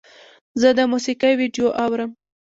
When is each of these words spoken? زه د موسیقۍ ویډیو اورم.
زه 0.61 0.69
د 0.77 0.79
موسیقۍ 0.91 1.33
ویډیو 1.39 1.67
اورم. 1.83 2.11